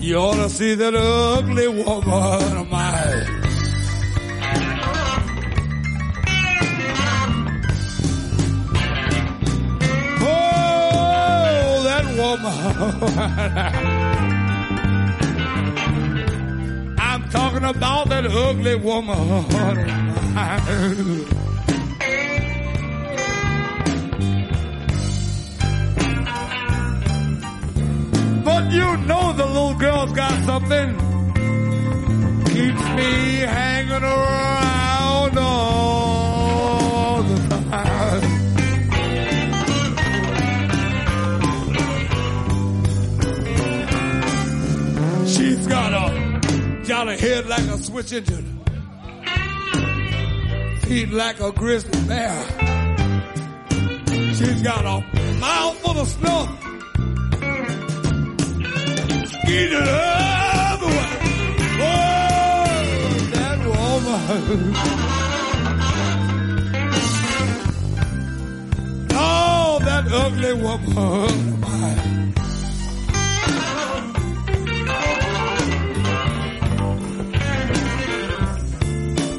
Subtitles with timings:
[0.00, 3.26] You ought to see that ugly woman of mine.
[10.20, 12.54] Oh, that woman.
[16.98, 19.46] I'm talking about that ugly woman.
[28.54, 30.96] But you know the little girl's got something.
[32.54, 37.36] Keeps me hanging around all the
[37.68, 38.22] time.
[45.26, 48.60] She's got a jolly head like a switch engine.
[50.82, 52.36] Feet like a grizzly bear.
[54.36, 55.04] She's got a
[55.40, 56.63] mouth full of snuff.
[59.46, 61.16] Get it other way.
[61.80, 62.64] Oh,
[63.34, 64.74] that woman.
[69.12, 71.54] Oh, that ugly woman.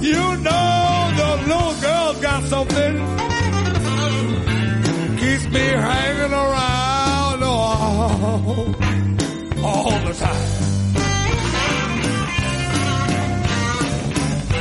[0.01, 2.94] You know the little girl's got something.
[5.18, 6.14] Keeps me hanging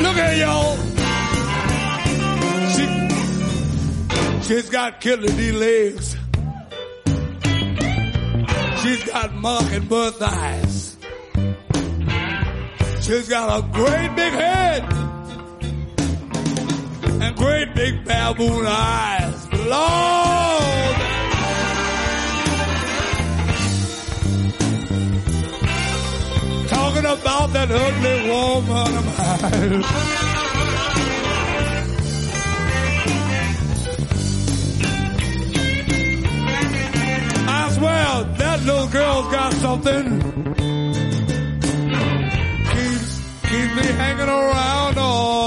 [0.02, 0.76] Look at y'all.
[2.74, 2.84] She,
[4.48, 6.16] she's got killer D legs.
[8.82, 10.96] She's got mockingbird eyes.
[13.00, 14.82] She's got a great big head
[17.22, 19.52] and great big baboon eyes.
[19.52, 20.83] Lord!
[27.20, 29.82] About that ugly woman of mine.
[37.46, 40.04] I swear that little girl's got something.
[42.72, 43.08] Keeps,
[43.48, 45.43] keeps me hanging around all,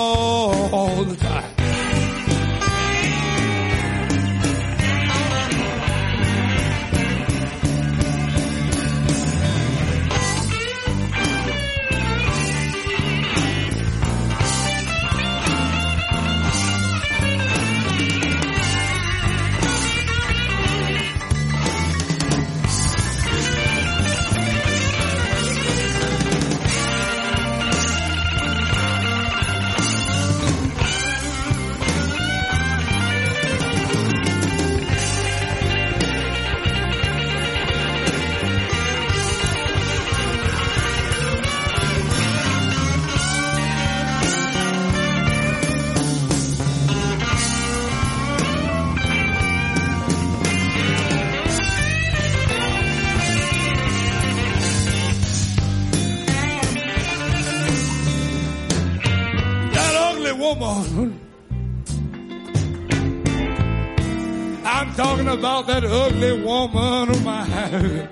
[64.88, 68.08] I'm talking about that ugly woman of mine.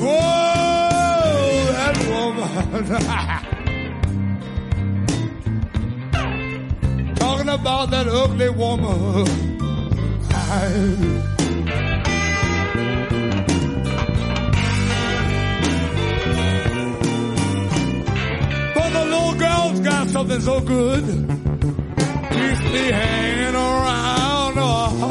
[0.00, 2.84] Whoa, that woman.
[7.16, 9.24] talking about that ugly woman.
[10.28, 11.39] But
[19.60, 21.04] girl's got something so good.
[21.04, 25.02] Keeps me hanging around all,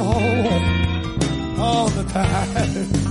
[1.60, 3.09] all the time.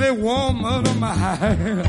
[0.00, 1.84] Ugly woman of mine.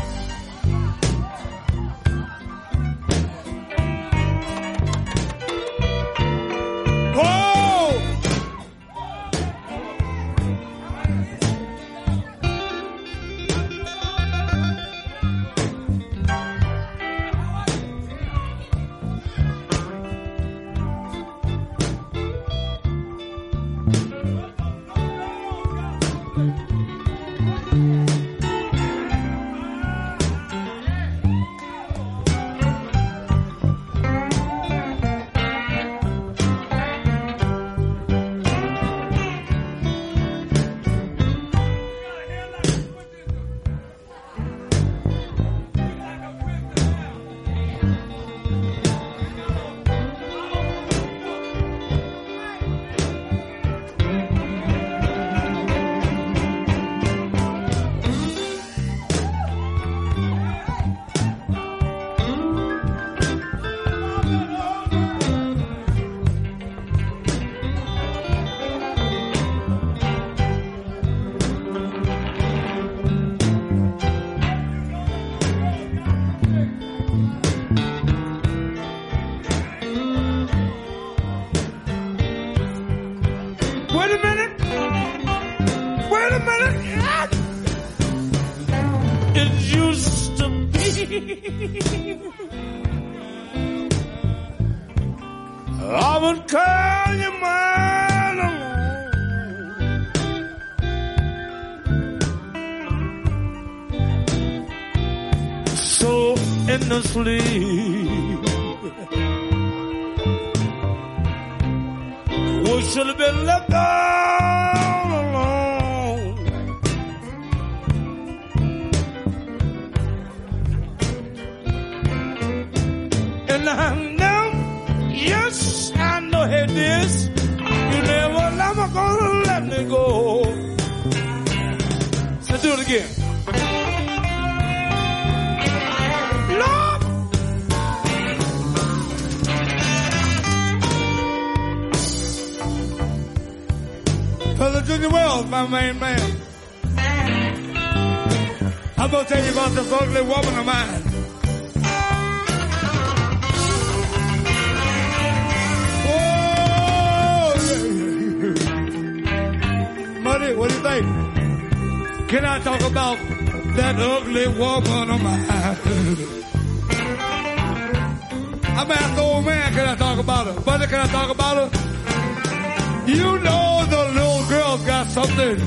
[173.10, 175.58] You know the little girl's got something.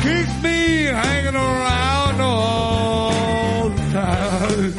[0.00, 4.74] Keeps me hanging around all the time.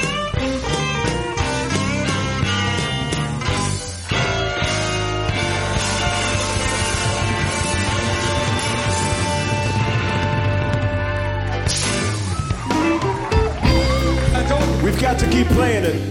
[14.85, 16.10] We've got to keep playing it.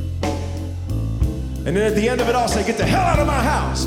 [1.63, 3.41] And then at the end of it all, say, Get the hell out of my
[3.43, 3.85] house.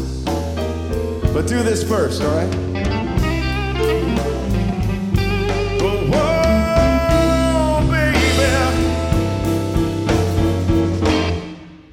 [1.32, 2.74] But do this first, all right?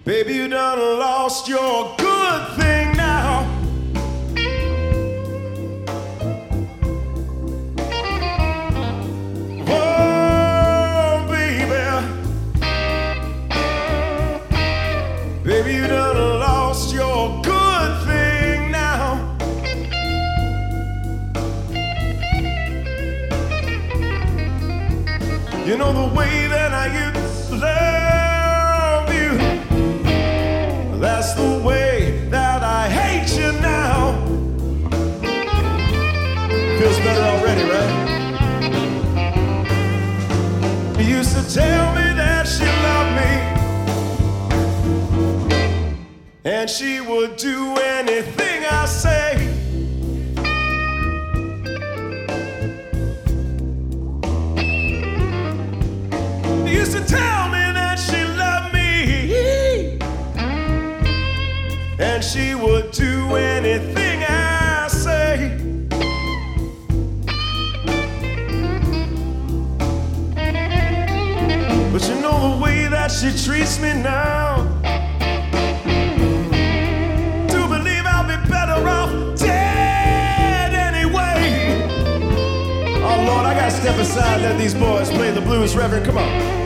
[0.05, 1.90] Baby, you done lost your
[41.53, 43.31] tell me that she loved me.
[46.45, 49.49] And she would do anything I say.
[56.65, 59.99] Used to tell me that she loved me.
[61.99, 64.00] And she would do anything.
[73.21, 74.63] She treats me now.
[77.69, 81.83] Believe I'll be better off dead anyway.
[83.03, 86.03] Oh Lord, I gotta step aside, let these boys play the blues, Reverend.
[86.03, 86.60] Come on.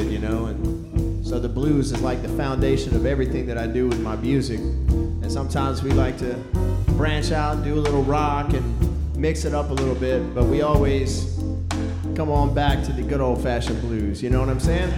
[0.00, 3.66] Kid, you know, and so the blues is like the foundation of everything that I
[3.66, 4.58] do with my music.
[4.58, 6.34] And sometimes we like to
[6.96, 10.44] branch out and do a little rock and mix it up a little bit, but
[10.44, 11.38] we always
[12.14, 14.90] come on back to the good old fashioned blues, you know what I'm saying?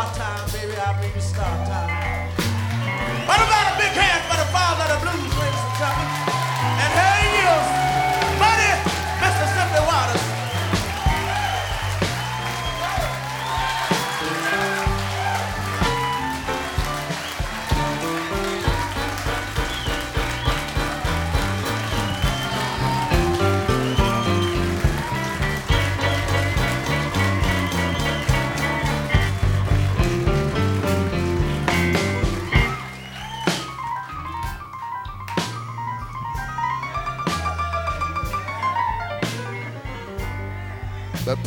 [0.00, 2.30] Start time, baby, I mean start time.
[3.28, 6.29] What about a big hand for the father of the blues, ladies and gentlemen?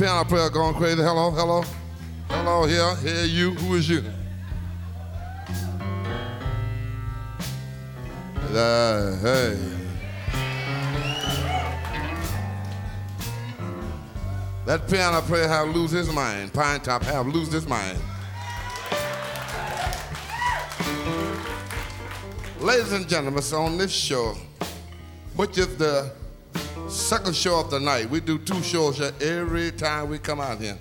[0.03, 1.01] Piano player going crazy.
[1.01, 1.63] Hello, hello,
[2.27, 2.65] hello.
[2.65, 3.23] Here, here.
[3.23, 3.51] You.
[3.51, 4.03] Who is you?
[8.53, 9.57] Uh, hey.
[14.65, 16.53] That piano player have lose his mind.
[16.53, 17.97] Pine Top have lose his mind.
[22.59, 24.35] Ladies and gentlemen, so on this show,
[25.37, 26.11] which is the
[26.93, 28.09] second show of the night.
[28.09, 30.77] We do two shows every time we come out here.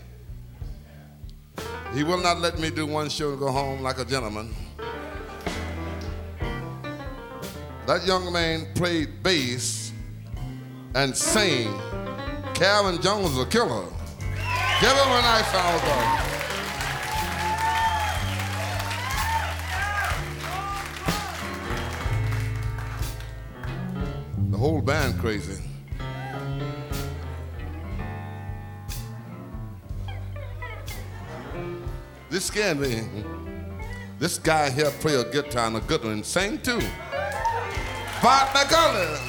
[1.95, 4.55] He will not let me do one show and go home like a gentleman.
[7.87, 9.93] That young man played bass
[10.95, 11.73] and sang.
[12.55, 13.87] Calvin Jones was a killer.
[14.81, 16.29] Give him a nice round of applause.
[24.51, 25.72] The whole band crazy.
[32.43, 33.03] Scared me.
[34.19, 36.81] This guy here play a guitar and a good one and sing too.
[38.21, 39.29] Bart McCullum.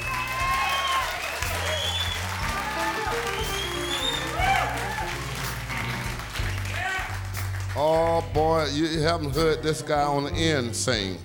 [7.76, 11.18] Oh boy, you haven't heard this guy on the end sing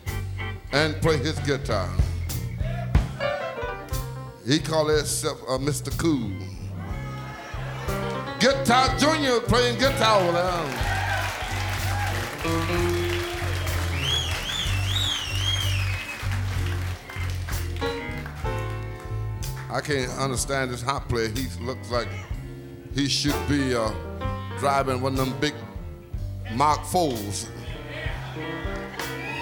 [0.72, 1.90] and play his guitar.
[4.46, 5.90] He called himself uh, Mr.
[5.98, 6.32] Cool.
[8.40, 10.97] Guitar Junior playing guitar with there.
[19.70, 21.28] I can't understand this hot player.
[21.28, 22.08] He looks like
[22.94, 23.92] he should be uh,
[24.58, 25.54] driving one of them big
[26.54, 27.48] Mark Foles.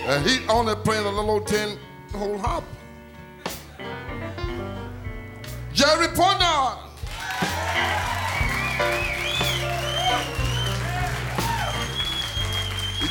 [0.06, 1.78] And he only playing a little old 10
[2.12, 2.64] hole hop.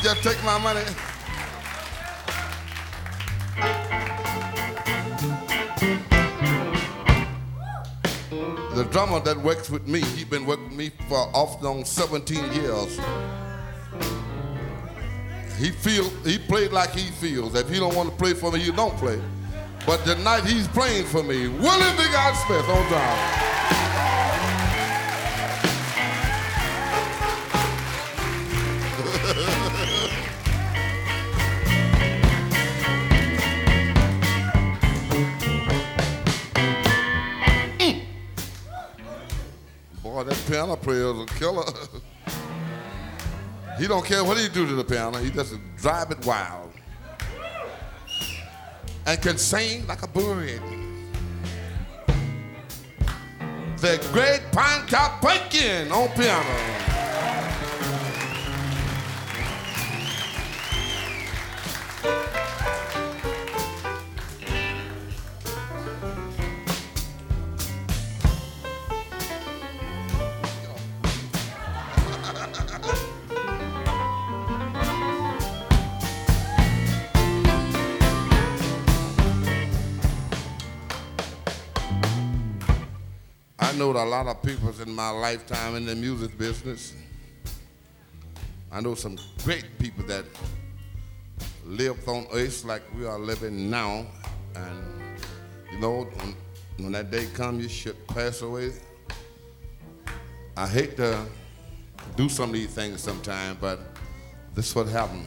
[0.06, 0.84] Just take my money.
[8.76, 12.36] The drummer that works with me, he been working with me for off on 17
[12.52, 13.00] years.
[15.58, 17.56] He feel he played like he feels.
[17.56, 19.20] If he don't want to play for me, he don't play.
[19.84, 21.48] But tonight he's playing for me.
[21.48, 23.45] Willie Big Eyes Smith on drums.
[40.56, 41.70] Piano player is a killer.
[43.78, 45.18] he don't care what he do to the piano.
[45.18, 46.72] He just drive it wild.
[49.04, 50.62] And can sing like a bird.
[53.76, 56.85] The great Pinetop Perkins on piano.
[83.96, 86.94] A lot of people in my lifetime in the music business.
[88.70, 90.24] I know some great people that
[91.64, 94.06] lived on earth like we are living now.
[94.54, 95.18] And,
[95.72, 96.36] you know, when,
[96.78, 98.72] when that day comes, you should pass away.
[100.56, 101.24] I hate to
[102.16, 103.80] do some of these things sometimes, but
[104.54, 105.26] this is what happened.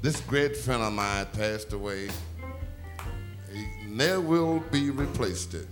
[0.00, 2.08] This great friend of mine passed away.
[3.52, 5.54] He never will be replaced.
[5.54, 5.66] It.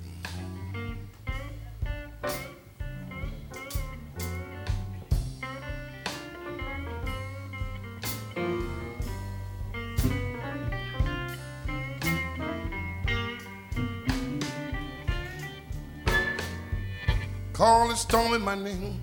[18.10, 19.00] Stormy my name.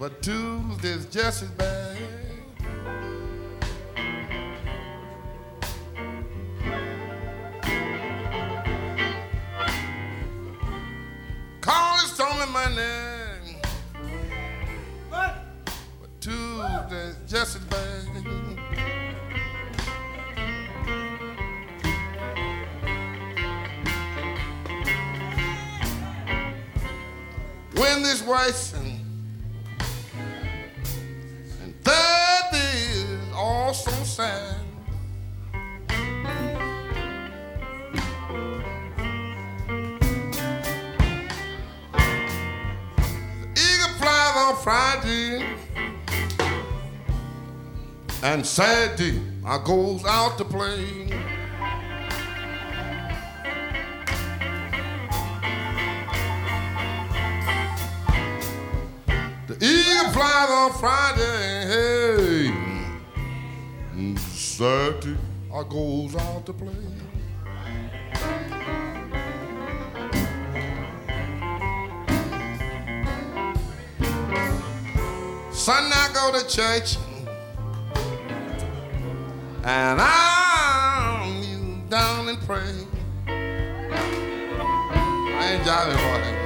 [0.00, 1.81] But Tuesday's just as bad.
[27.82, 29.00] When this white and,
[31.62, 33.32] and that is
[33.72, 34.56] so sad.
[43.40, 45.44] The eagle flies on Friday
[48.22, 51.21] and Saturday I goes out to play.
[60.62, 62.52] On Friday, hey.
[64.16, 65.16] Saturday
[65.52, 66.70] I goes out to play.
[75.50, 76.96] Sunday I go to church,
[79.64, 82.86] and I kneel down and pray.
[85.36, 86.41] I ain't jiving for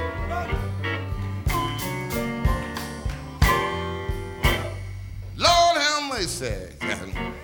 [6.39, 7.36] have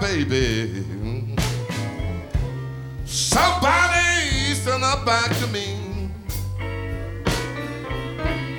[0.00, 0.84] baby.
[3.04, 6.10] Somebody send her back to me.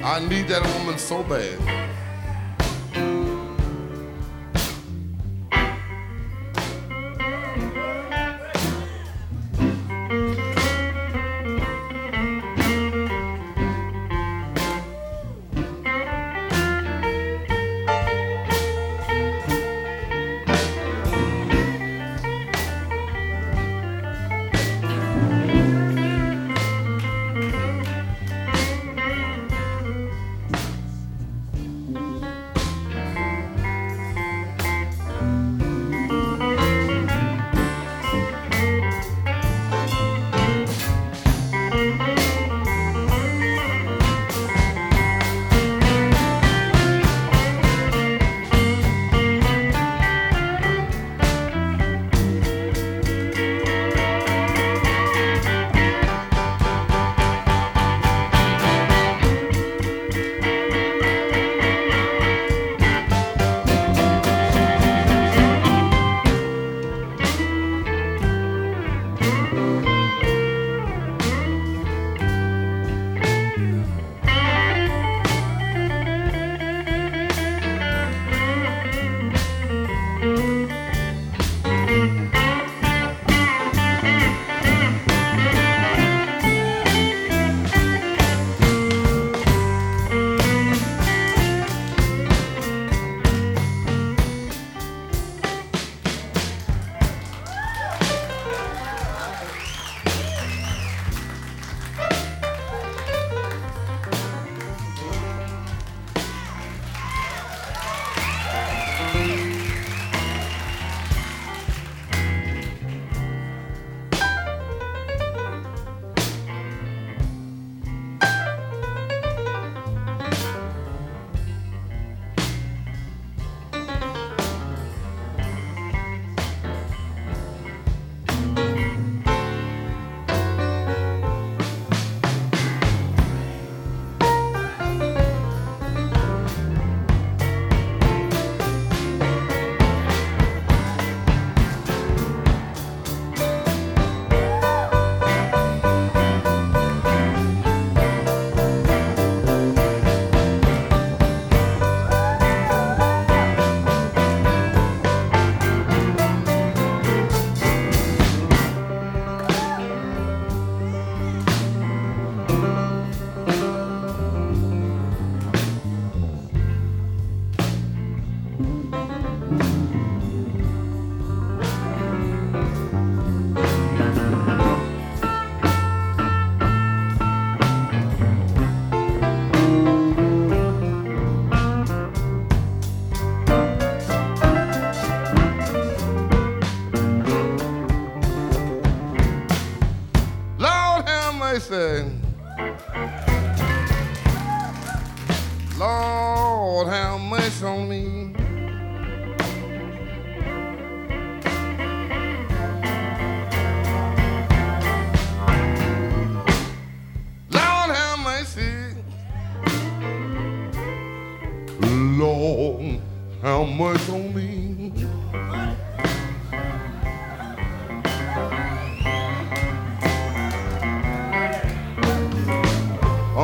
[0.04, 1.58] I need that woman so bad.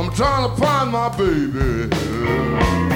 [0.09, 2.88] I'm trying to find my baby.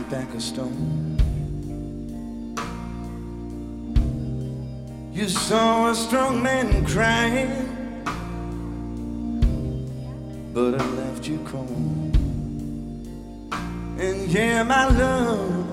[0.00, 1.16] time back a stone.
[5.14, 7.50] You saw a strong man crying,
[10.52, 12.16] but I left you cold.
[13.98, 15.65] And yeah, my love.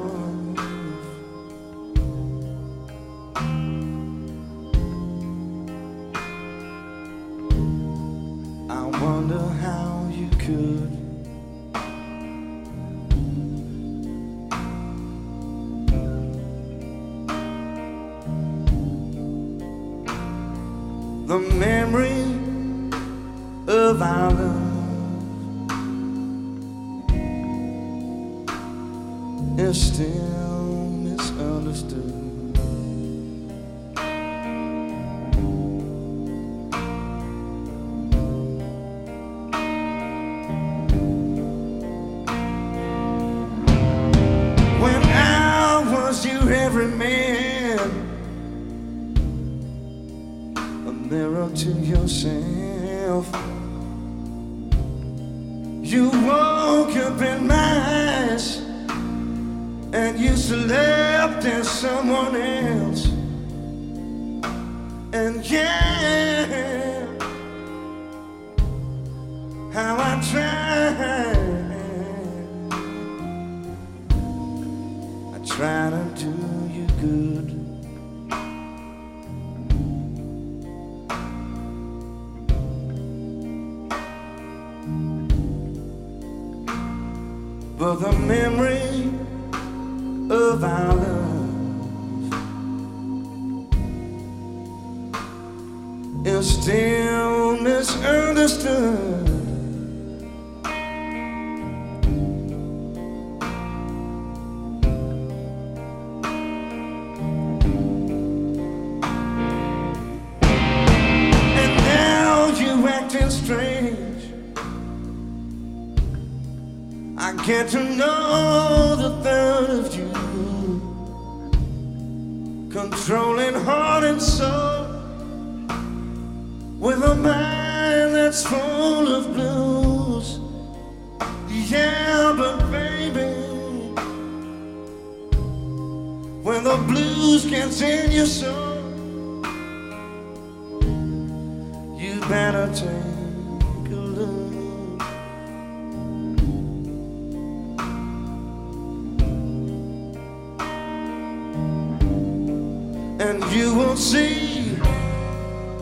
[153.33, 154.75] and you will see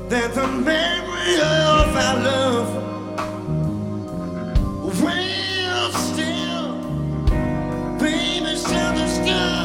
[0.07, 2.69] that the memory of our love
[5.01, 6.77] will still
[7.99, 9.60] be misunderstood.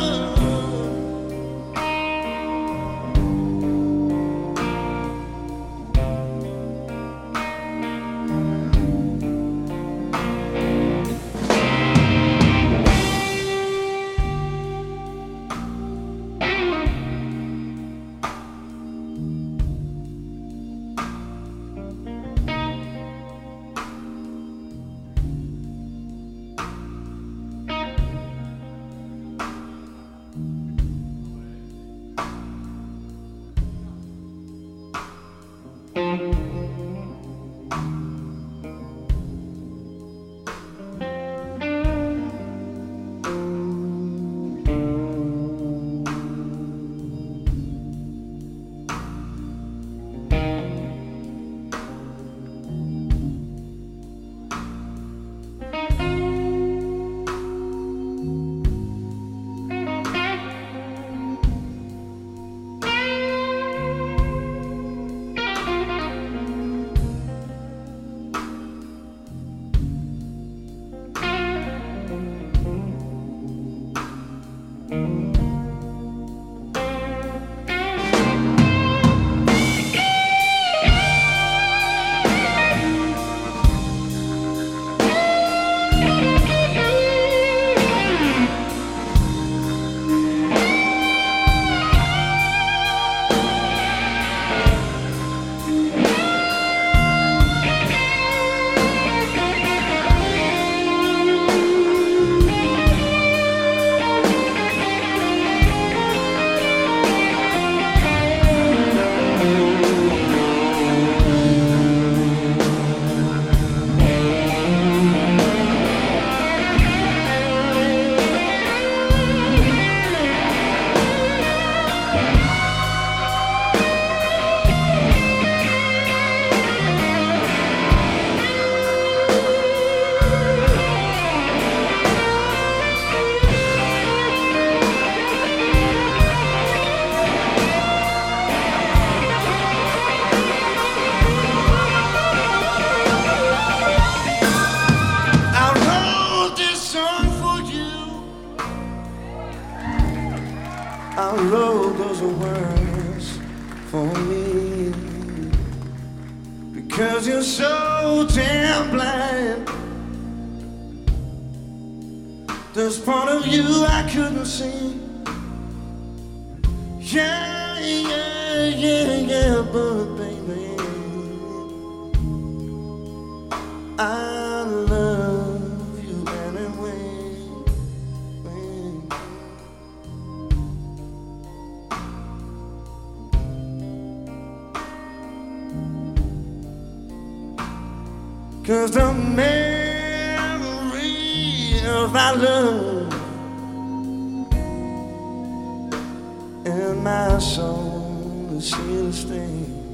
[197.56, 199.85] My soul is here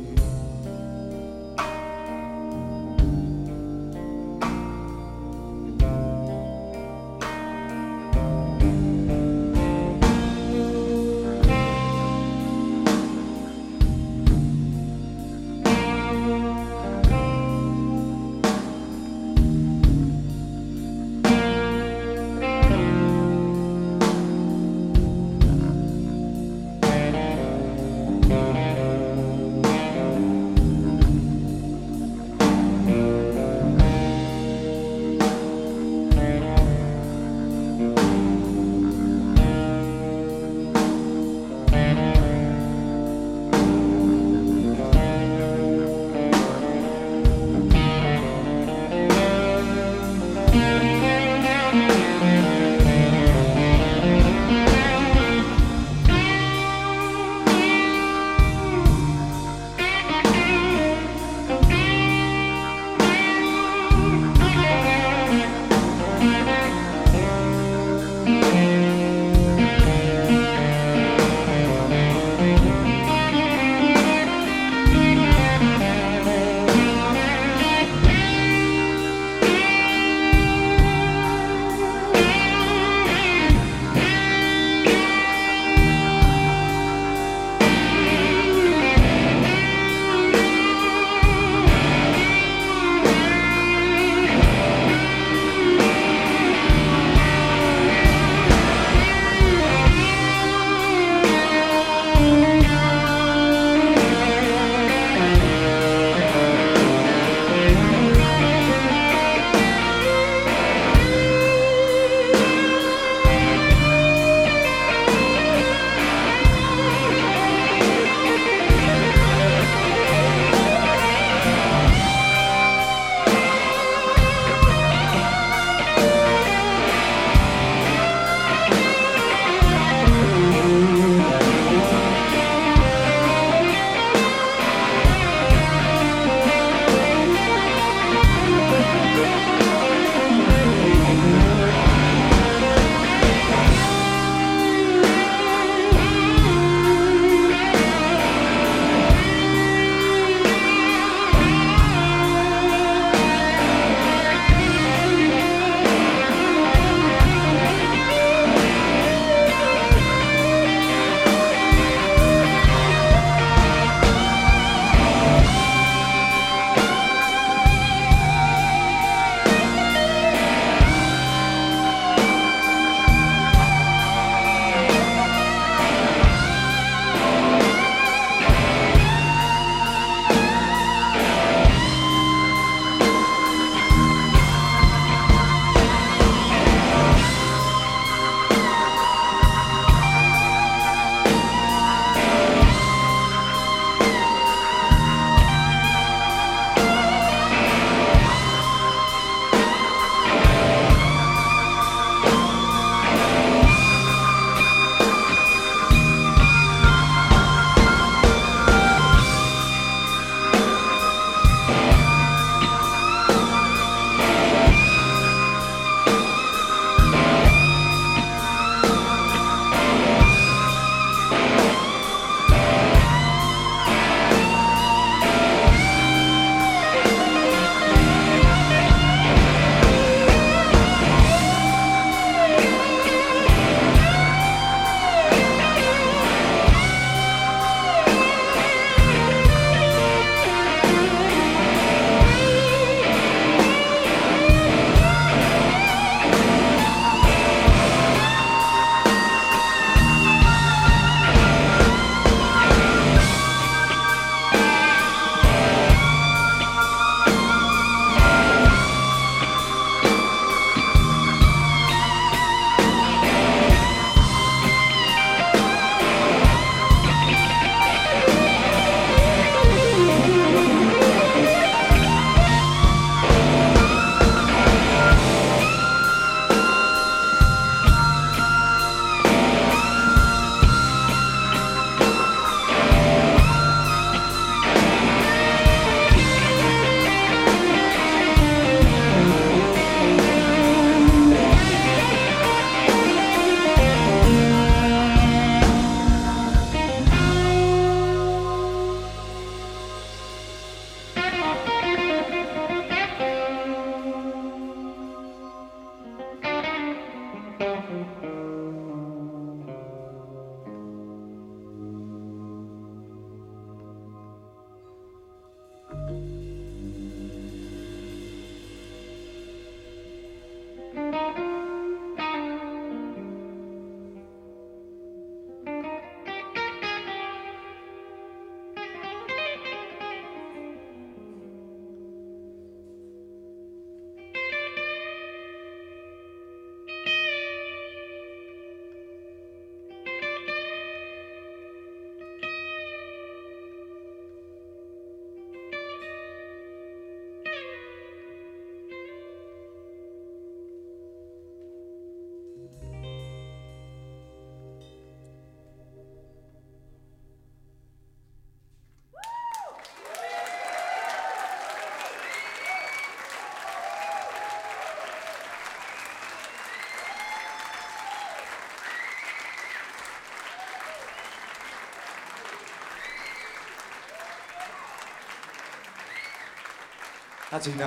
[377.53, 377.87] 他真的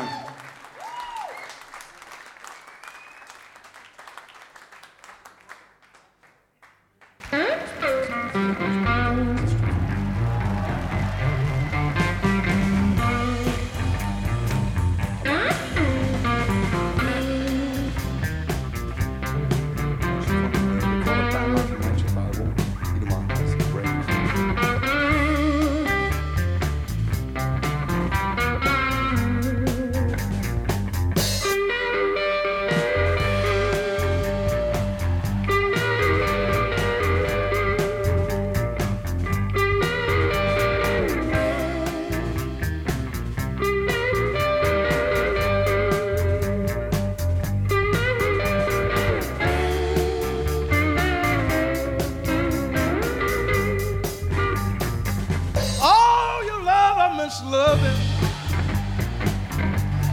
[57.26, 58.02] miss loving.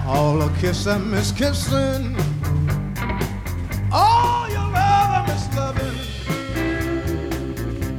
[0.06, 2.16] All the kiss I miss kissing.
[3.92, 5.98] Oh, your love, I miss loving.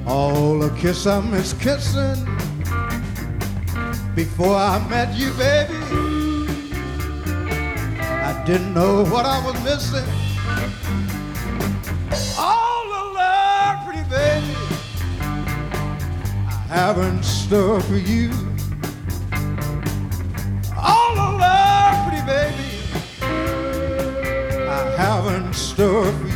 [0.07, 2.26] All the kiss I miss kissing.
[4.16, 5.78] Before I met you, baby,
[8.01, 10.09] I didn't know what I was missing.
[12.39, 14.55] All the love, pretty baby,
[16.72, 18.53] I haven't store for you.
[25.54, 26.34] Store for you.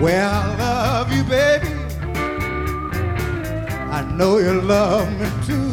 [0.00, 1.68] Well, I love you, baby.
[3.90, 5.69] I know you love me too.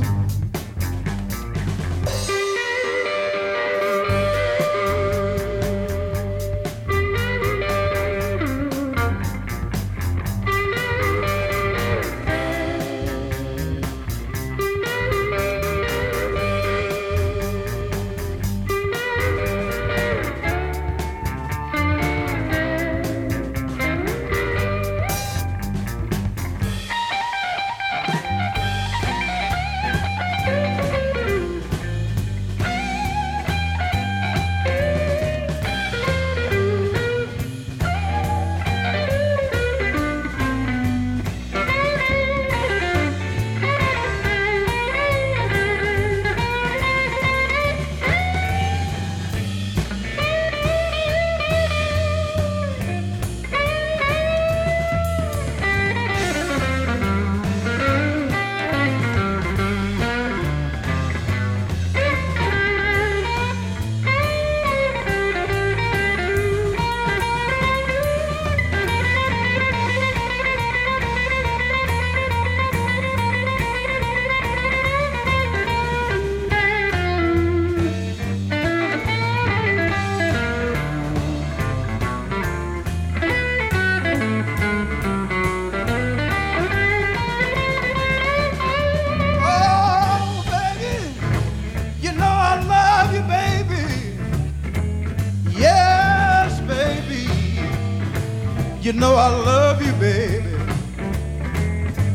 [99.08, 100.54] Know I love you, baby.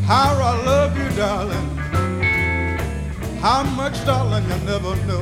[0.04, 1.68] How I love you, darling.
[3.40, 5.21] How much, darling, you never know.